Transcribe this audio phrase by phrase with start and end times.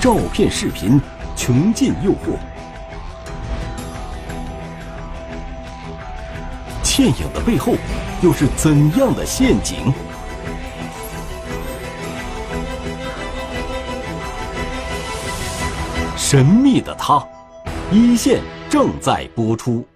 [0.00, 0.98] 照片、视频
[1.36, 2.38] 穷尽诱惑。
[6.82, 7.74] 倩影的背后，
[8.22, 9.92] 又是怎样的陷阱？
[16.16, 17.22] 神秘的他，
[17.92, 18.40] 一线
[18.70, 19.86] 正在播出。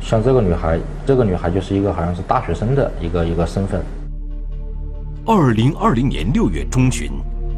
[0.00, 3.82] 像这个女孩，这个女孩就是一个好像是大学生的一个一个身份。
[5.24, 7.10] 二零二零年六月中旬，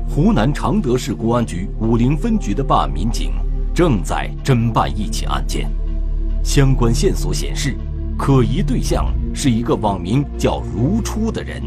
[0.09, 3.33] 湖南常德市公安局武陵分局的办案民警
[3.75, 5.69] 正在侦办一起案件。
[6.43, 7.77] 相关线索显示，
[8.17, 11.63] 可疑对象是一个网名叫“如初”的人。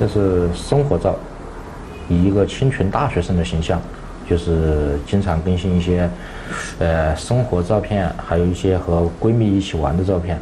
[0.00, 1.14] 这是生活照，
[2.08, 3.78] 以一个清纯大学生的形象，
[4.28, 6.10] 就是经常更新一些，
[6.78, 10.40] 呃，生活照片，还有一些和闺蜜一起玩的照片。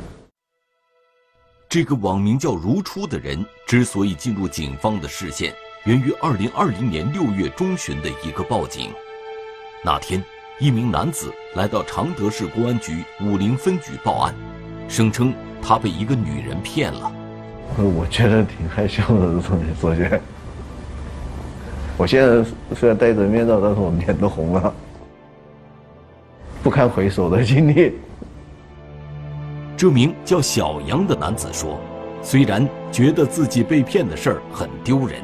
[1.69, 8.91] 这个网名叫“如初”的人之所以进入警方的视线，源于2020年6月中旬的一个报警。
[9.85, 10.23] 那天。
[10.63, 14.35] 一名男子来到常德市公安局武陵分局报案，
[14.91, 17.11] 声称他被一个女人骗了。
[17.79, 19.41] 我觉得挺害羞的，
[19.81, 20.21] 首先，
[22.01, 24.73] 我现在虽然戴着面罩，但是我脸都红了，
[26.63, 27.93] 不堪回首的经历。
[29.77, 31.79] 这名叫小杨的男子说
[32.25, 35.21] ：“虽然觉得自己被骗的事儿很丢人，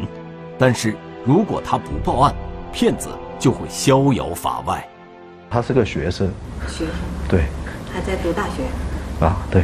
[0.59, 2.35] 但是如果他不报案，
[2.75, 4.87] 骗子就会逍遥法外。”
[5.49, 6.29] 他是个学生，
[6.69, 6.89] 学生，
[7.27, 7.45] 对，
[7.91, 9.63] 还在读大学，啊，对，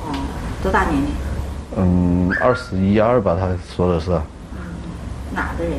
[0.00, 0.16] 哦，
[0.62, 1.10] 多大年龄？
[1.76, 4.10] 嗯，二十一二吧，他说的是。
[4.10, 4.64] 嗯，
[5.30, 5.72] 哪的人？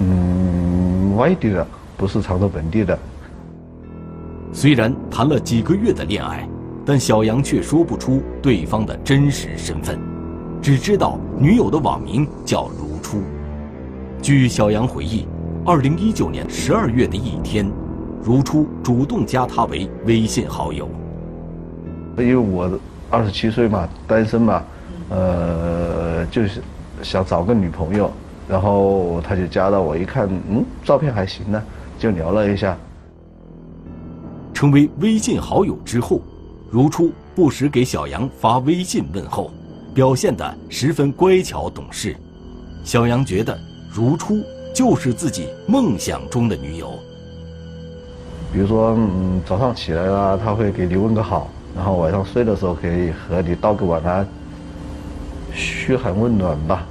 [0.00, 2.98] 嗯，外地的，不是常州本地的。
[4.52, 6.48] 虽然谈了几个月的恋爱，
[6.84, 9.98] 但小杨却说不出对方的真实身份，
[10.60, 13.22] 只知道女友的网名叫如初。
[14.20, 15.26] 据小杨回忆，
[15.64, 17.70] 二零一九年十二月的一天。
[18.22, 20.86] 如初主动加他为微信好友，
[22.18, 22.70] 因为我
[23.08, 24.62] 二十七岁嘛，单身嘛，
[25.08, 26.60] 呃，就是
[27.02, 28.12] 想找个女朋友，
[28.50, 31.62] 然后他就加到我，一看，嗯，照片还行呢，
[32.00, 32.76] 就聊了一下。
[34.52, 36.20] 成为微信好友之后，
[36.68, 39.52] 如初不时给小杨发微信问候，
[39.94, 42.16] 表现得十分乖巧懂事。
[42.82, 43.56] 小杨觉得
[43.88, 44.42] 如初
[44.74, 46.92] 就是自己梦想中的女友。
[48.52, 54.26] 比如说，嗯，早上起来了，他会给你问个好，然后晚上睡的时候可以和你道个晚安，
[55.54, 56.84] 嘘寒问暖吧，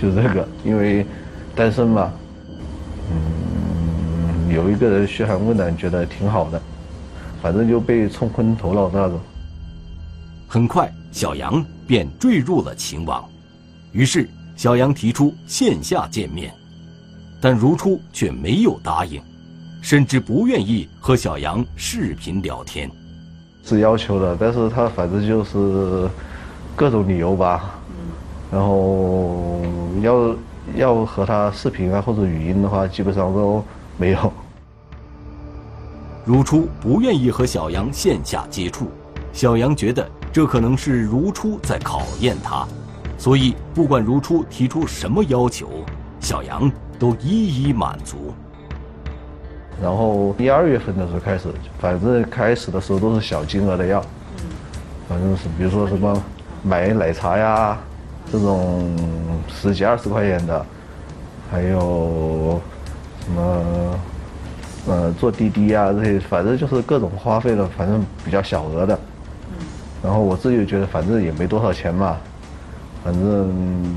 [0.00, 1.06] 就这个，因为
[1.54, 2.12] 单身嘛，
[3.10, 6.60] 嗯，有一个人嘘寒问暖，觉得挺好的，
[7.42, 9.18] 反正就被冲昏头脑那种。
[10.46, 13.24] 很快，小杨便坠入了情网，
[13.92, 16.52] 于是小杨提出线下见面，
[17.40, 19.20] 但如初却没有答应。
[19.82, 22.90] 甚至不愿意和小杨视频聊天，
[23.62, 26.10] 是要求的，但是他反正就是
[26.74, 27.78] 各种理由吧，
[28.50, 29.55] 然后
[30.02, 30.36] 要
[30.74, 33.64] 要和他视频啊或者语音的话，基本上都
[33.96, 34.32] 没有。
[36.24, 38.88] 如初不愿意和小杨线下接触，
[39.32, 42.66] 小杨觉得这可能是如初在考验他，
[43.16, 45.68] 所以不管如初提出什么要求，
[46.18, 48.34] 小杨都一一满足。
[49.80, 54.00] 然后一二月份的时候开始，反正开始的时候都是小金额的要，
[55.08, 56.20] 反正是比如说什么
[56.62, 57.78] 买奶茶呀，
[58.32, 58.94] 这种
[59.48, 60.66] 十几二十块钱的，
[61.50, 62.60] 还有
[63.24, 63.98] 什么
[64.86, 68.98] 呃坐滴滴啊这些，反正就是各种花费的，反正比较小额的。
[70.02, 72.16] 然后我自己觉得反正也没多少钱嘛，
[73.02, 73.96] 反正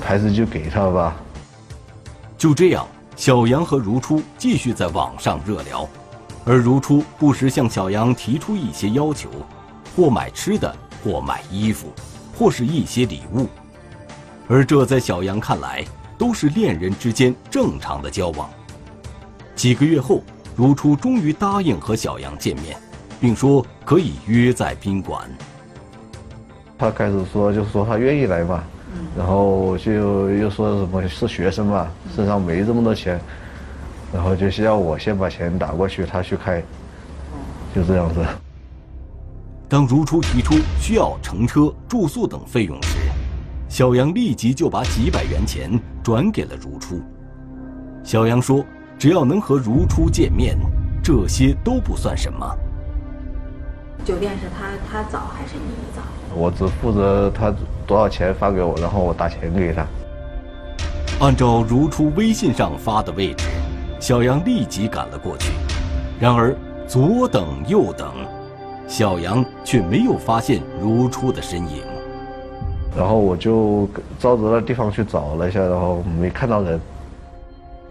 [0.00, 1.16] 还是就给他吧。
[2.36, 2.86] 就这样。
[3.16, 5.88] 小杨和如初继续在网上热聊，
[6.44, 9.30] 而如初不时向小杨提出一些要求，
[9.94, 10.74] 或买吃的，
[11.04, 11.92] 或买衣服，
[12.34, 13.46] 或是一些礼物，
[14.48, 15.84] 而这在小杨看来
[16.18, 18.50] 都是恋人之间正常的交往。
[19.54, 20.22] 几个月后，
[20.56, 22.76] 如初终于答应和小杨见面，
[23.20, 25.30] 并说可以约在宾馆。
[26.76, 28.62] 他开始说，就是说他愿意来嘛。
[29.16, 33.20] 然后就又说什么是学生嘛，身上没这么多钱，
[34.12, 36.62] 然后就需要我先把钱打过去，他去开，
[37.74, 38.24] 就这样子。
[39.74, 42.96] 当如初提出需要乘车、住宿等费用时，
[43.68, 45.68] 小杨立即就把几百元钱
[46.00, 47.02] 转给了如初。
[48.04, 48.64] 小杨说，
[48.96, 50.56] 只要能和如初见面，
[51.02, 52.56] 这些都不算什么。
[54.04, 56.02] 酒店是他他找还是你找？
[56.36, 57.52] 我只负责他
[57.84, 59.84] 多少钱发给我，然后我打钱给他。
[61.18, 63.48] 按照如初微信上发的位置，
[63.98, 65.50] 小杨立即赶了过去。
[66.20, 66.56] 然而
[66.86, 68.14] 左等右等，
[68.86, 71.82] 小杨却没有发现如初的身影。
[72.96, 73.88] 然后我就
[74.18, 76.80] 照着那地方去找了一下，然后没看到人。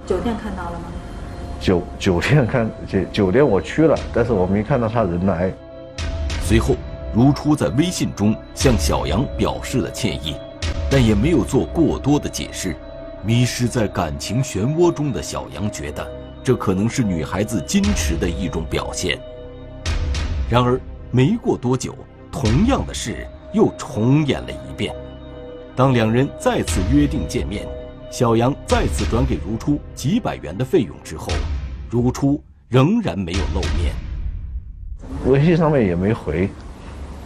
[0.05, 0.85] 酒店看到了吗？
[1.59, 5.51] 酒酒店看酒酒店我去了，但是我没看到他人来。
[6.41, 6.75] 随后，
[7.13, 10.35] 如初在微信中向小杨表示了歉意，
[10.89, 12.75] 但也没有做过多的解释。
[13.25, 16.05] 迷失在感情漩涡中的小杨觉得，
[16.43, 19.17] 这可能是女孩子矜持的一种表现。
[20.49, 20.79] 然而，
[21.09, 21.95] 没过多久，
[22.31, 24.93] 同样的事又重演了一遍。
[25.75, 27.67] 当两人再次约定见面，
[28.11, 31.31] 小杨再次转给如初几百元的费用之后，
[31.89, 33.93] 如初仍然没有露面。
[35.25, 36.49] 微信上面也没回，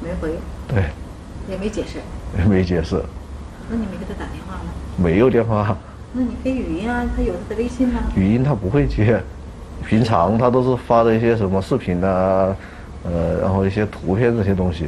[0.01, 0.31] 没回，
[0.67, 0.85] 对，
[1.49, 1.99] 也没解释。
[2.37, 3.03] 也没解释，
[3.69, 4.71] 那你没给他打电话吗？
[4.95, 5.77] 没有电话，
[6.13, 8.01] 那你可以语音啊，他有他的微信吗？
[8.15, 9.21] 语音他不会接，
[9.85, 12.55] 平常他都是发的一些什么视频啊，
[13.07, 14.87] 呃，然后一些图片这些东西，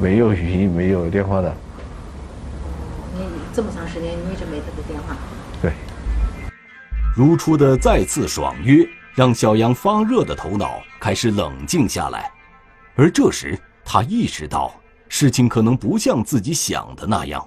[0.00, 1.54] 没有语音，没有电话的，
[3.14, 3.20] 你
[3.54, 5.16] 这么长时间你一直没他的电话，
[5.62, 5.72] 对。
[7.16, 12.30] 如初的再次爽约，让小杨发热的头脑开始冷静下来，
[12.96, 14.72] 而这时他意识到
[15.08, 17.44] 事情可能不像自己想的那样。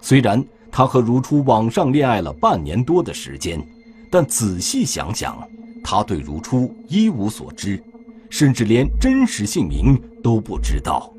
[0.00, 3.62] 虽然他和如初网上恋爱了半年多的时间，
[4.10, 5.36] 但仔细想想，
[5.82, 7.82] 他对如初一无所知，
[8.30, 11.12] 甚至连真实姓名都不知道。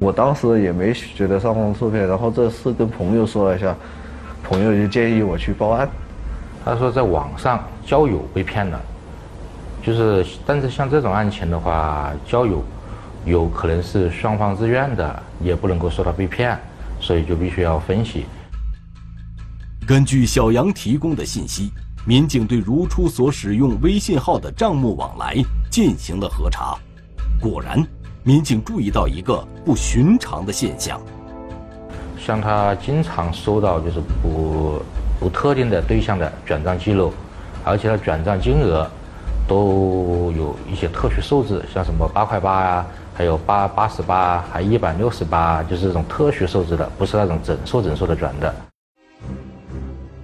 [0.00, 3.74] 我当时也没觉得上当受骗，然后这事跟朋友说了一下，
[4.42, 5.88] 朋友就建议我去报案。
[6.64, 8.80] 他说在网上交友被骗了，
[9.82, 12.62] 就是但是像这种案情的话，交友
[13.24, 16.58] 有可能是双方自愿的，也不能够说他被骗，
[17.00, 18.24] 所以就必须要分析。
[19.86, 21.70] 根据小杨提供的信息，
[22.06, 25.36] 民警对如初所使用微信号的账目往来
[25.74, 26.78] 进行了核查。
[27.40, 27.84] 果然，
[28.22, 31.00] 民警注意到一个不寻常的现象：
[32.16, 34.80] 像他经常收到就是不
[35.18, 37.12] 不特定的对象的转账记录，
[37.64, 38.88] 而且他转账金额
[39.48, 48.54] 都有一些特殊数字，像什么八块八啊，还有八八十八，还一百六十八，就是这种特殊数字的，不是那种整数整数的转的。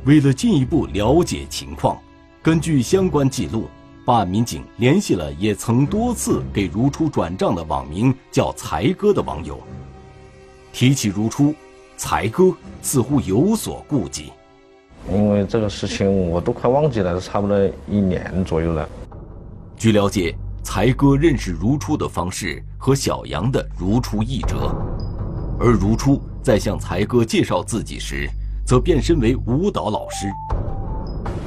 [0.05, 1.99] 为了进一步了解情况，
[2.41, 3.69] 根据相关记录，
[4.05, 9.59] 办案民警联系了也曾多次给如初转账的网名叫“才哥”的网友。
[10.73, 11.55] 提起如初，
[11.97, 14.33] 才哥似乎有所顾忌。
[15.11, 17.59] 因为这个事情我都快忘记了，差不多
[17.89, 18.89] 一年左右了。
[19.77, 24.75] 据了解，才哥认识如初的方式和小杨的如出一辙，
[25.59, 28.29] 而如初在向才哥介绍自己时，
[28.65, 30.27] 则变身为舞蹈老师。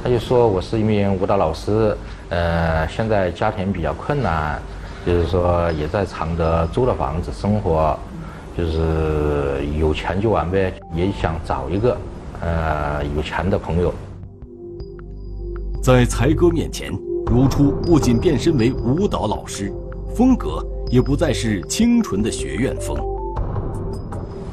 [0.04, 1.96] 他就说我是一名舞蹈老师，
[2.28, 4.62] 呃，现在家庭比较困难，
[5.06, 7.98] 就是说也在常德租了房子生活，
[8.58, 11.98] 就是有钱就玩呗，也想找一个
[12.42, 13.94] 呃有钱的朋友。
[15.82, 16.92] 在才哥面前，
[17.28, 19.72] 如初不仅变身为舞蹈老师，
[20.14, 22.98] 风格也不再是清纯的学院风。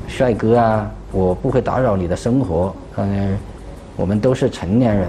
[0.06, 3.36] 帅哥啊，我不会打扰你的生活，嗯，
[3.96, 5.08] 我们都是成年人，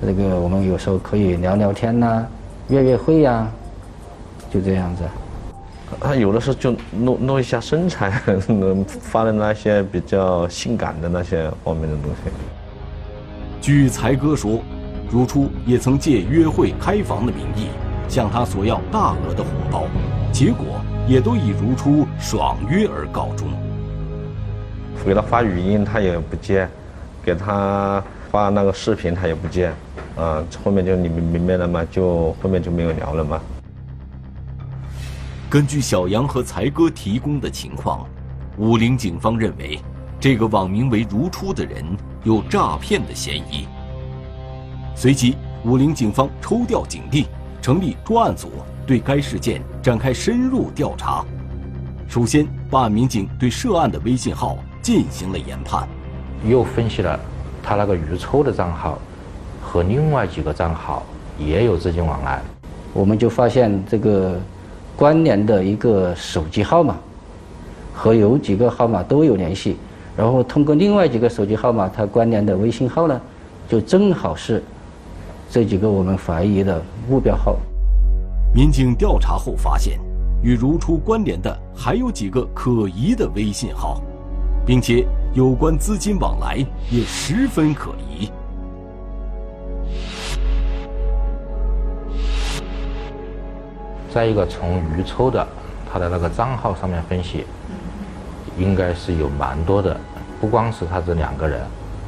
[0.00, 2.24] 这个我们有时候可以聊聊天呐、
[2.68, 3.50] 约约会呀、
[4.50, 5.02] 就这样子。
[6.00, 8.12] 他有的时候就弄弄一下身材，
[8.46, 12.30] 能 发的那些比较性感的那些方面的东西。
[13.60, 14.60] 据才哥说，
[15.10, 17.68] 如初也曾借约会开房的名义
[18.06, 19.84] 向他索要大额的红包，
[20.30, 20.64] 结果
[21.08, 23.48] 也都以如初爽约而告终。
[25.04, 26.68] 给他发语音他也不接，
[27.24, 29.72] 给他发那个视频他也不接，
[30.18, 31.84] 啊，后面就你们明白了吗？
[31.90, 33.40] 就后面就没有聊了吗？
[35.48, 38.04] 根据小杨和才哥提供的情况，
[38.58, 39.78] 武陵警方认为，
[40.18, 41.84] 这个网名为如初的人
[42.24, 43.66] 有诈骗的嫌疑。
[44.96, 47.26] 随即，武陵警方抽调警力，
[47.62, 48.50] 成立专案组，
[48.84, 51.24] 对该事件展开深入调查。
[52.08, 55.88] 首先，办案民警对涉案的微信号进行了研判，
[56.44, 57.18] 又分析了
[57.62, 58.98] 他那个余抽的账号
[59.68, 61.02] 和另外几个账号
[61.38, 62.40] 也有资金往来。
[62.94, 64.40] 我们就发现这个
[64.96, 66.96] 关联的一个手机号码
[67.92, 69.76] 和有几个号码都有联系，
[70.16, 73.20] 然后通过另外几个手机号码，它关联的微信号呢，
[73.68, 74.64] 就正好是
[75.50, 77.58] 这几个我们怀疑的目标号。
[78.54, 80.00] 民警调查后发现，
[80.42, 84.00] 与如初关联的还有几个可疑的微信号，
[84.64, 86.56] 并且有关资金往来
[86.90, 88.30] 也十分可疑。
[94.12, 95.46] 再一个，从余抽的
[95.92, 97.44] 他的那个账号上面分析，
[98.56, 99.96] 应该是有蛮多的，
[100.40, 101.60] 不光是他这两个人，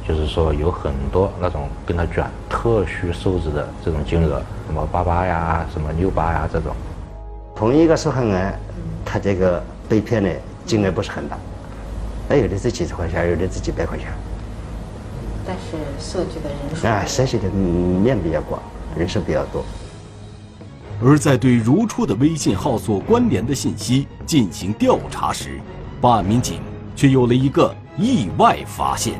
[0.07, 6.75] 就是说有很多那种跟他转特殊数字的这种金额，什么八八呀，什么六八呀这种。
[7.55, 8.53] 同一个受害人，
[9.05, 10.29] 他这个被骗的
[10.65, 11.37] 金额不是很大，
[12.27, 14.07] 那有的是几十块钱，有的是几百块钱。
[15.45, 18.59] 但是涉及的人数啊，涉及的面比较广，
[18.97, 19.63] 人数比较多。
[21.03, 25.59] 而在对如初的微信号所关联的信息进行调查时，
[25.99, 26.59] 办案民警
[26.95, 29.19] 却有了一个意外发现。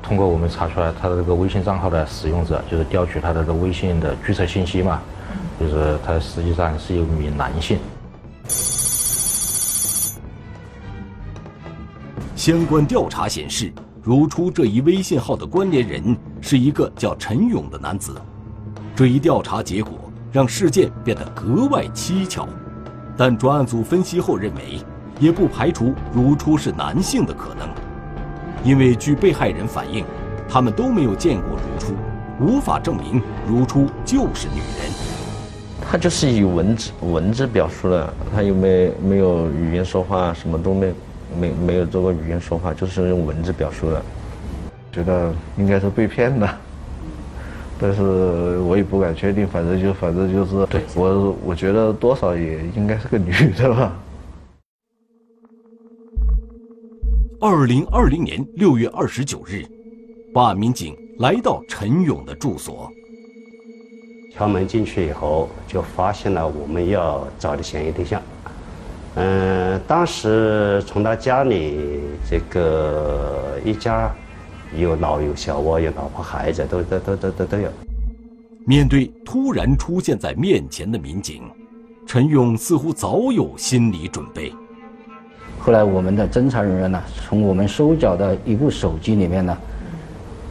[0.00, 5.02] 通过我们查出来他的这个微信账号的使用者，就是调取他的这个微信的注册信息嘛，
[5.58, 7.78] 就是他实际上是一名男性。
[12.36, 18.14] 相关调查显示，如初这一微信号的关联人是一个叫陈勇的男子。
[18.94, 19.98] 这一调查结果。
[20.32, 22.48] 让事件变得格外蹊跷，
[23.18, 24.80] 但专案组分析后认为，
[25.20, 27.68] 也不排除如初是男性的可能，
[28.64, 30.06] 因为据被害人反映，
[30.48, 31.92] 他们都没有见过如初，
[32.40, 34.90] 无法证明如初就是女人。
[35.82, 40.94] 他就是以文字文字表述的，他又没没有语音说话，什么都没
[41.38, 44.02] 没没有做过语音说话，就是用文字表述的，
[44.90, 46.48] 觉得应该是被骗的。
[47.82, 50.54] 但是我也不敢确定，反正就反正就是，
[50.94, 53.92] 我我觉得多少也应该是个女的吧。
[57.40, 59.64] 二零二零年六月二十九日，
[60.30, 62.94] 办案民警来到陈勇的住所，
[64.30, 68.22] 敲门进去以后，就发现了我们要找的嫌疑对象。
[69.16, 74.14] 嗯，当时从他家里这个一家。
[74.76, 77.68] 有老有小我，有老婆孩子，都都都都都都有。
[78.64, 81.42] 面对突然出现在面前的民警，
[82.06, 84.52] 陈勇似乎早有心理准备。
[85.58, 89.56] 后来我们的侦查人员呢，从我们收缴的一部手机里面呢，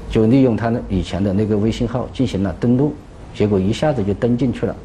[0.10, 2.94] 就利用他以前的那个微信号进行了登录，
[3.34, 4.76] 结果一下子就登进去了。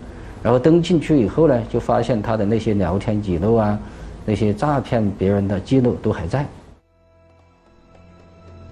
[0.43, 3.79] 然后登进去以后呢，就发现他的那些聊天记录啊，
[4.25, 6.47] 那些诈骗别人的记录都还在。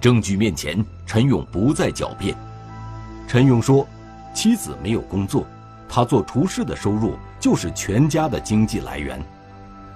[0.05, 2.35] 证据面前，陈勇不再狡辩。
[3.27, 3.87] 陈勇说
[4.35, 5.43] ：“妻子没有工作，
[5.89, 9.19] 他做厨师的收入就是全家的经济来源。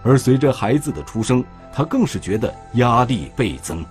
[0.02, 3.86] 而随着孩子的出生，他更是觉得压力倍增。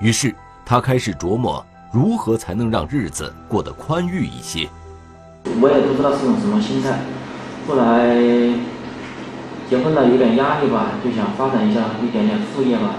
[0.00, 0.34] 于是，
[0.64, 4.68] 他开始琢磨如何才能让日子过得宽裕一些。
[5.60, 6.98] 我也不知道是种什么心态。
[7.68, 8.16] 后来
[9.70, 12.96] 结婚了，有点压力吧，就想发展一下一点点副业吧。”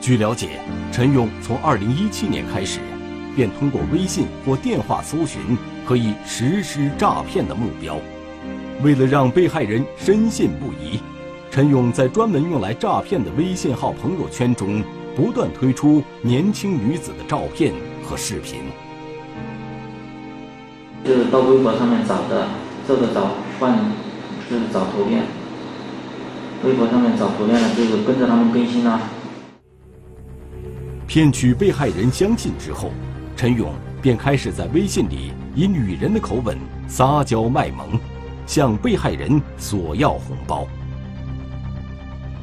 [0.00, 0.48] 据了解，
[0.90, 2.80] 陈勇从2017年开始，
[3.36, 5.42] 便通过微信或电话搜寻
[5.86, 7.98] 可以实施诈骗的目标。
[8.82, 10.98] 为了让被害人深信不疑，
[11.50, 14.82] 陈勇在专门用来诈骗的微信号朋友圈中
[15.14, 18.60] 不断推出年轻女子的照片和视频。
[21.04, 22.48] 就是到微博上面找的，
[22.88, 23.78] 这个找换
[24.48, 25.24] 就是找图片。
[26.64, 28.98] 微博上面找图片呢，就是跟着他们更新啊。
[31.10, 32.92] 骗取被害人相信之后，
[33.34, 37.98] 陈勇便开始在微信里以女人的口吻撒娇卖萌，
[38.46, 40.68] 向被害人索要红包。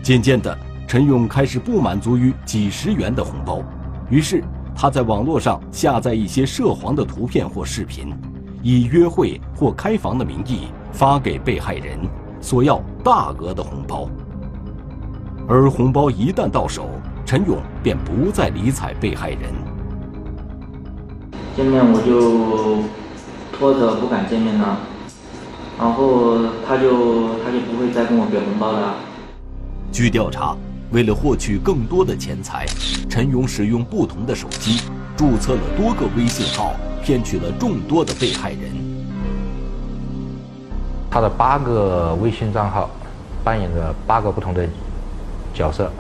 [0.04, 3.64] 渐渐的，陈勇开始不满足于几十元的红包，
[4.10, 4.44] 于是
[4.76, 8.14] 他在网络上下载一些涉黄的图片或视频，
[8.62, 11.98] 以约会或开房的名义发给被害人，
[12.42, 14.10] 索要大额的红包。
[15.48, 16.90] 而红包一旦到手，
[17.28, 19.54] 陈勇便不再理睬被害人。
[21.58, 22.88] 见面我就
[23.52, 24.78] 拖着不敢见面了，
[25.78, 28.96] 然后他就他就不会再跟我给红包了。
[29.92, 30.56] 据调查，
[30.92, 32.66] 为了获取更多的钱财，
[33.10, 34.84] 陈勇使用不同的手机，
[35.18, 38.72] 注册了多个微信号，骗取了众多的被害人。
[41.12, 42.90] 他的八个微信账号，
[43.44, 44.66] 扮演着八个不同的
[45.54, 45.92] 角色。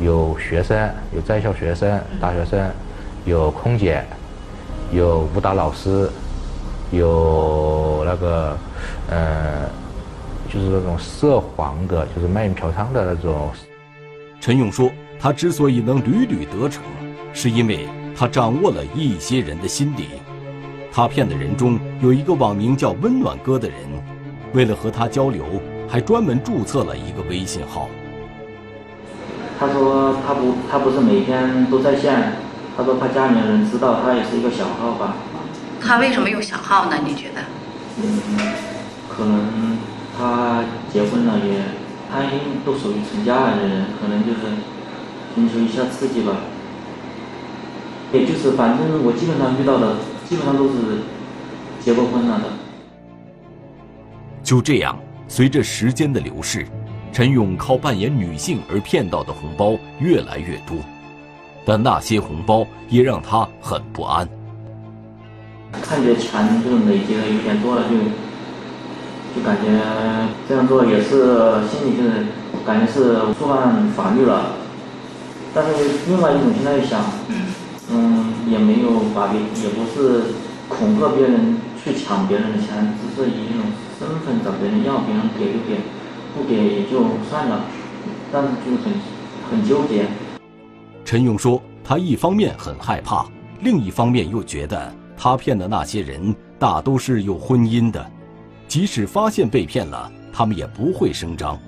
[0.00, 2.70] 有学生，有在校学生、大学生，
[3.24, 4.02] 有空姐，
[4.92, 6.08] 有舞蹈老师，
[6.90, 8.56] 有那个，
[9.08, 9.68] 呃，
[10.52, 13.50] 就是那种涉黄的，就是卖淫嫖娼的那种。
[14.40, 16.82] 陈勇说，他之所以能屡屡得逞，
[17.32, 20.08] 是因为他掌握了一些人的心理，
[20.90, 23.76] 他骗的人中有一个网名叫“温暖哥”的人，
[24.52, 25.44] 为了和他交流，
[25.88, 27.88] 还专门注册了一个微信号。
[29.62, 32.32] 他说他不，他不是每天都在线。
[32.76, 35.14] 他说他家里人知道他也是一个小号吧。
[35.80, 36.96] 他为什么用小号呢？
[37.06, 37.42] 你觉得？
[38.02, 38.18] 嗯，
[39.08, 39.78] 可能
[40.18, 41.62] 他结婚了也，
[42.10, 42.22] 他
[42.64, 44.38] 都属于成家了的人，可能就是
[45.36, 46.32] 寻求一下刺激吧。
[48.12, 49.94] 也就是，反正我基本上遇到的，
[50.28, 50.72] 基本上都是
[51.78, 52.44] 结过婚了的。
[54.42, 56.66] 就这样，随着时间的流逝，
[57.12, 60.78] 陈勇靠扮演女性而骗到的红包越来越多，
[61.66, 64.26] 但那些红包也让他很不安。
[65.82, 67.96] 看着钱就是累积的有点多了，就
[69.34, 69.78] 就感觉
[70.48, 72.26] 这样做也是心里就是
[72.64, 74.52] 感觉是触犯法律了。
[75.54, 75.70] 但是
[76.08, 77.04] 另外一种心态想。
[77.94, 80.32] 嗯，也没有把别，也不是
[80.66, 83.66] 恐吓别人去抢别人的钱，只是以一种
[83.98, 85.76] 身份找别人要，别人给就给，
[86.34, 87.64] 不给也就算了。
[88.32, 88.92] 但是就很
[89.50, 90.06] 很纠结。
[91.04, 93.26] 陈勇说，他一方面很害怕，
[93.60, 98.04] 另一方面又觉得他骗的那些人大都是有婚姻的，
[98.66, 101.58] 即使发现被骗了，他们也不会声张。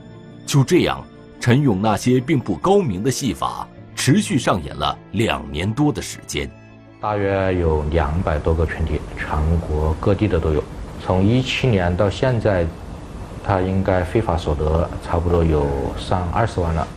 [0.47, 1.05] 就这样，
[1.39, 3.67] 陈勇那些并不高明的戏法。
[3.97, 6.51] 持续上演了两年多的时间，
[7.01, 10.63] 大约有两百多个群体，全国各地的都有。
[11.01, 12.67] 从一七年到现在，
[13.45, 15.67] 他应该非法所得差不多有
[15.99, 16.89] 上二十万了。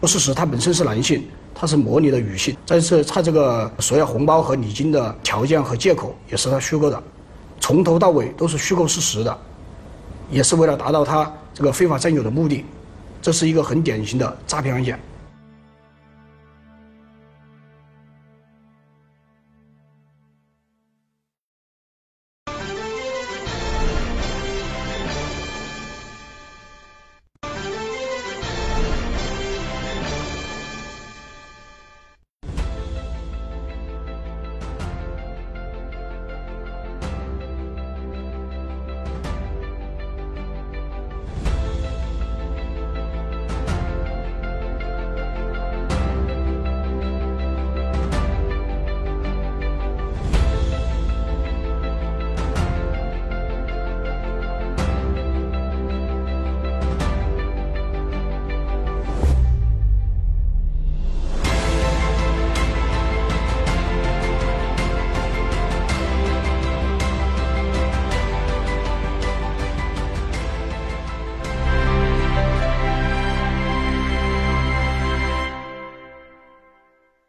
[0.00, 2.56] 不事实，他本身是男性，他是模拟的女性。
[2.64, 7.02] 但是，他这个索要红包和礼金的条件和借口也是他虚构的，
[7.58, 9.36] 从头到尾都是虚构事实的，
[10.30, 12.64] 也是为了达到他这个非法占有的目的。
[13.20, 14.96] 这是一个很典型的诈骗案件。